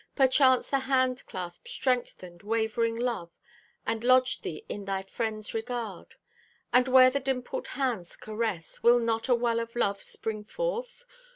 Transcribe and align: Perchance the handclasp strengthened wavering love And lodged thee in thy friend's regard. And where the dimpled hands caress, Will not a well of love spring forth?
Perchance 0.15 0.67
the 0.67 0.79
handclasp 0.79 1.67
strengthened 1.67 2.41
wavering 2.41 2.95
love 2.97 3.29
And 3.85 4.03
lodged 4.03 4.41
thee 4.41 4.65
in 4.67 4.85
thy 4.85 5.03
friend's 5.03 5.53
regard. 5.53 6.15
And 6.73 6.87
where 6.87 7.11
the 7.11 7.19
dimpled 7.19 7.67
hands 7.77 8.15
caress, 8.15 8.81
Will 8.81 8.97
not 8.97 9.29
a 9.29 9.35
well 9.35 9.59
of 9.59 9.75
love 9.75 10.01
spring 10.01 10.43
forth? 10.43 11.05